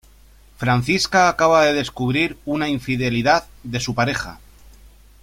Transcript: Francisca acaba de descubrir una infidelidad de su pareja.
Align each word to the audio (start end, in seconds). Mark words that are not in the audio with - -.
Francisca 0.57 1.29
acaba 1.29 1.63
de 1.63 1.73
descubrir 1.75 2.35
una 2.43 2.67
infidelidad 2.69 3.45
de 3.61 3.79
su 3.79 3.93
pareja. 3.93 4.39